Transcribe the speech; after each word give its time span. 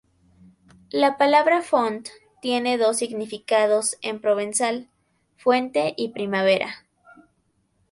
La 0.89 1.15
palabra 1.19 1.61
"font" 1.61 2.09
tiene 2.41 2.79
dos 2.79 2.97
significados 2.97 3.97
en 4.01 4.19
provenzal, 4.19 4.89
"fuente" 5.37 5.93
y 5.95 6.09
"primavera". 6.09 6.87